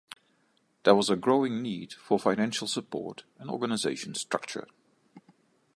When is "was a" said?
0.95-1.15